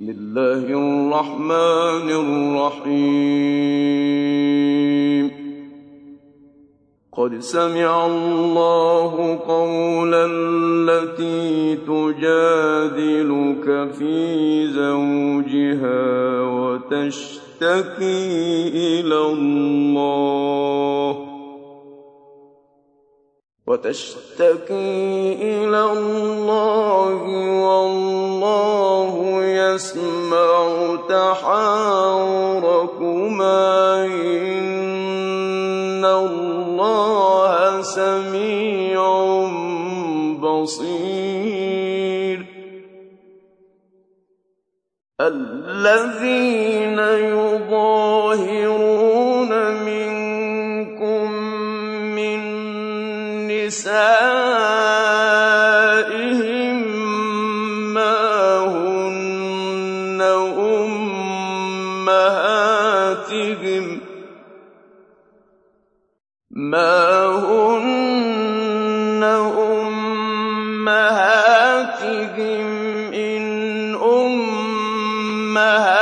[0.00, 2.08] بسم الله الرحمن
[2.86, 3.24] الرحيم.
[7.12, 18.18] قد سمع الله قول التي تجادلك في زوجها وتشتكي
[19.00, 21.12] إلى الله.
[23.66, 27.22] وتشتكي إلى الله
[27.66, 29.17] والله
[29.74, 31.64] يسمع تحاوركما
[34.04, 39.02] إن الله سميع
[40.40, 41.38] بصير.
[45.20, 48.17] الذين يظاهرون
[71.78, 75.97] أمهاتهم إن أمهاتهم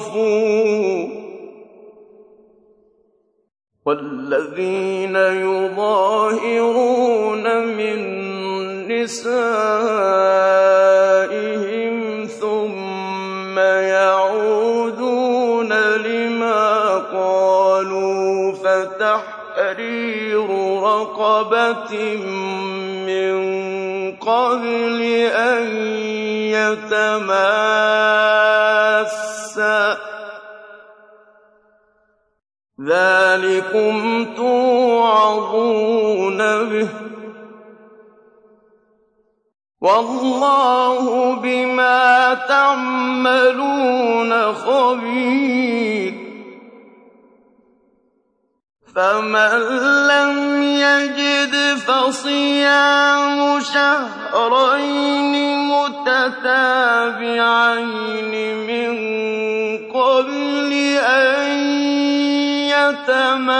[0.00, 1.08] غفور
[3.86, 6.66] والذين يظاهرون
[7.66, 7.98] من
[8.88, 9.90] نسائهم
[12.26, 14.92] ثم يعودون
[15.96, 20.46] لما قالوا فتحرير
[20.82, 22.16] رقبة
[23.06, 23.32] من
[24.16, 25.02] قبل
[25.34, 25.66] أن
[32.88, 36.88] ذلكم توعظون به.
[39.80, 43.72] والله بما تعملون
[44.52, 46.29] خبير.
[48.96, 49.58] فمن
[50.06, 55.34] لم يجد فصيام شهرين
[55.68, 57.04] متتابعين
[58.66, 58.92] من
[59.92, 60.72] قبل
[61.06, 61.50] أن
[62.70, 63.50] يتماسا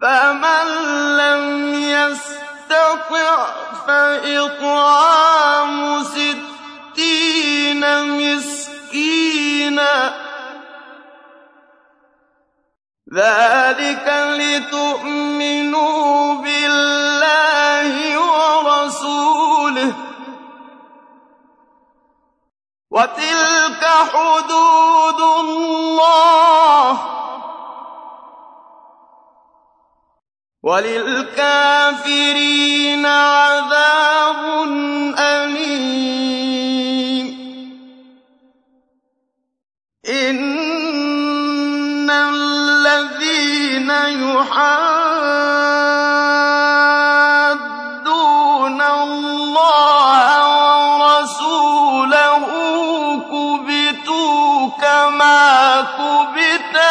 [0.00, 0.66] فمن
[1.16, 3.36] لم يستطع
[3.86, 5.74] فإطعام
[6.04, 6.54] ستين
[6.94, 8.53] مسكينا
[13.14, 19.92] ذلك لتؤمنوا بالله ورسوله.
[22.90, 26.98] وتلك حدود الله.
[30.62, 34.64] وللكافرين عذاب
[35.18, 35.64] أليم.
[40.08, 40.63] إن
[48.80, 50.28] الله
[50.98, 52.44] ورسوله
[53.32, 55.80] كبتوا كما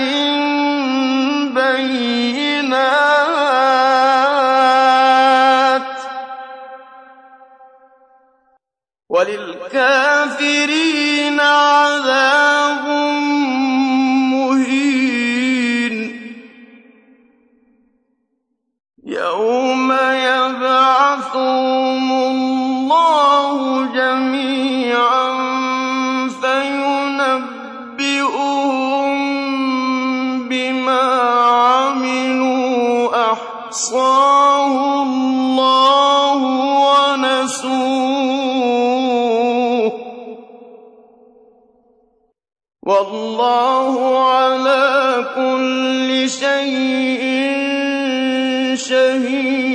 [1.55, 3.18] بينات
[9.29, 11.01] وللكافرين
[11.41, 12.48] عذاب
[42.89, 47.23] والله على كل شيء
[48.77, 49.68] شهيد.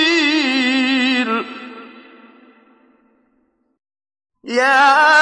[4.44, 5.21] يا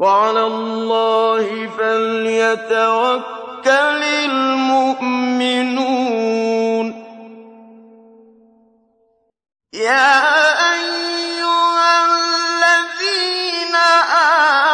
[0.00, 3.30] وعلى الله فليتوكل
[4.24, 5.40] المؤمنون.
[9.74, 10.12] يا
[10.72, 13.76] أيها الذين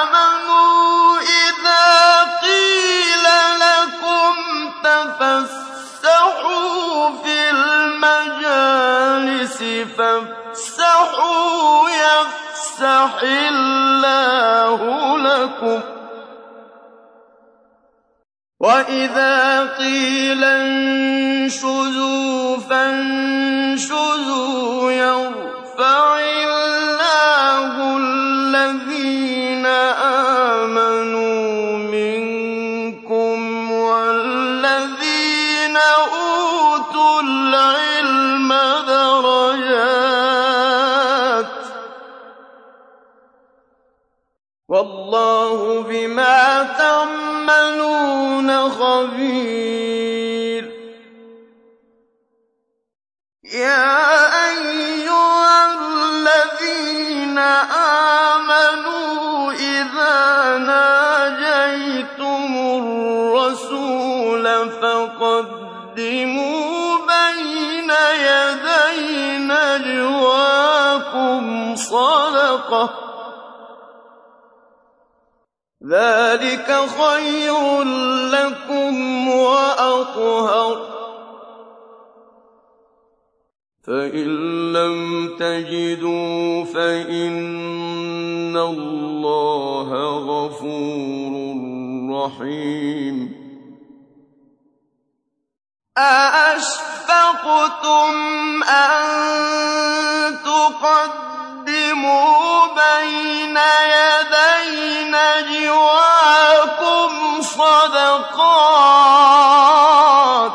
[0.03, 1.87] آمنوا إذا
[2.43, 3.27] قيل
[3.67, 4.35] لكم
[4.85, 6.31] تفسحوا
[7.25, 8.77] في المجالس
[12.77, 14.81] يَفْسَحِ اللَّهُ
[15.19, 15.83] لَكُمْ ۖ.
[18.61, 21.77] وَإِذَا قِيلَ انشُزُوا
[22.57, 24.13] فَانشُزُوا
[24.93, 26.26] يَرْفَعِ
[72.67, 72.91] صَدَقَةً ۚ.
[75.87, 77.83] ذَٰلِكَ خَيْرٌ
[78.31, 80.89] لَّكُمْ وَأَطْهَرُ ۚ.
[83.87, 84.29] فَإِن
[84.73, 91.33] لَّمْ تَجِدُوا فَإِنَّ اللَّهَ غَفُورٌ
[92.25, 93.17] رَّحِيمٌ.
[95.99, 97.23] أَأَشْفَقْتُمْ
[98.63, 99.03] أَن
[100.45, 101.36] تُقَدِّمُوا
[102.67, 103.57] بَيْنَ
[107.43, 108.57] صَدَقَاتٍ
[110.53, 110.55] ۚ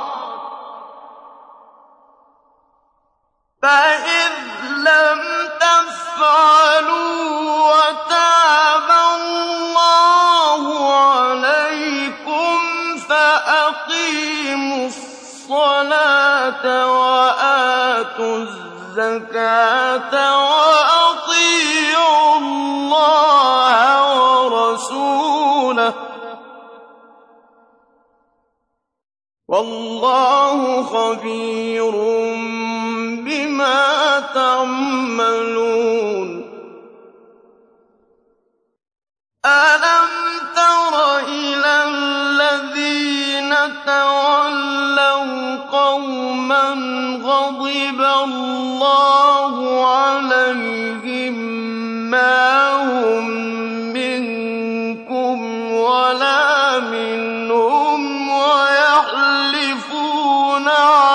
[3.63, 4.33] فَإِذْ
[4.77, 5.19] لَمْ
[5.60, 7.31] تَفْعَلُوا
[7.74, 10.63] وَتَابَ اللَّهُ
[11.03, 12.57] عَلَيْكُمْ
[13.10, 20.90] فَأَقِيمُوا الصَّلَاةَ وَآتُوا الزَّكَاةَ وَأَطِيعُوا
[39.45, 40.10] أَلَمْ
[40.55, 43.55] تَرَ إِلَى الَّذِينَ
[43.86, 46.69] تَوَلَّوْا قَوْمًا
[47.24, 49.55] غَضِبَ اللَّهُ
[49.95, 51.33] عَلَيْهِم
[52.12, 53.29] مَّا هُم
[53.98, 55.38] مِّنكُمْ
[55.71, 59.07] وَلَا مِنْهُمْ وَيَحْلِفُونَ
[60.69, 61.12] عَلَى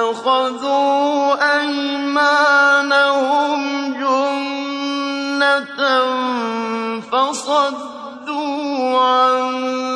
[0.00, 3.60] اتَّخَذُوا أَيْمَانَهُمْ
[4.00, 5.80] جُنَّةً
[7.12, 9.89] فَصَدُّوا عَن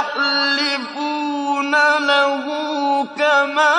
[0.00, 2.44] فَيَحْلِفُونَ لَهُ
[3.18, 3.76] كَمَا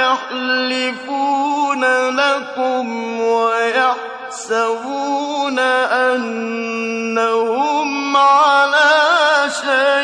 [0.00, 1.84] يَحْلِفُونَ
[2.16, 4.48] لَكُمْ وَيَحْسَبُونَ
[6.68, 7.46] أَنَّهُمْ
[8.16, 10.03] عَلَىٰ شَيْءٍ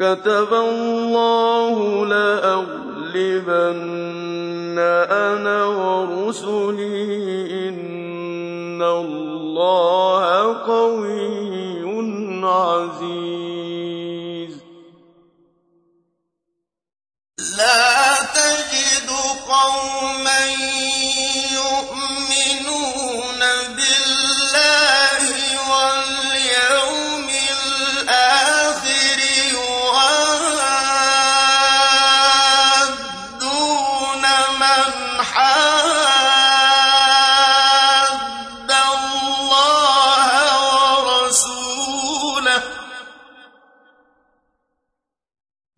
[0.10, 2.66] كَتَبَ اللَّهُ لَأَغْلِبَنَّ
[5.10, 7.06] أَنَا وَرُسُلِي
[7.46, 10.09] ۚ إِنَّ اللَّهَ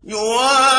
[0.04, 0.71] 有啊。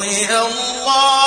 [0.00, 1.19] رضي الله